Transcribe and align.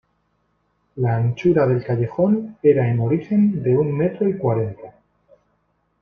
La 0.95 1.15
anchura 1.15 1.67
del 1.67 1.83
callejón 1.85 2.57
era 2.63 2.89
en 2.89 3.01
origen 3.01 3.61
de 3.61 3.77
un 3.77 3.95
metro 3.95 4.27
y 4.27 4.35
cuarenta. 4.35 4.95